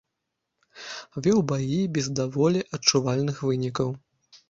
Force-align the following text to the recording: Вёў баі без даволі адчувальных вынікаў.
Вёў 1.27 1.39
баі 1.53 1.79
без 1.99 2.05
даволі 2.23 2.67
адчувальных 2.81 3.37
вынікаў. 3.51 3.89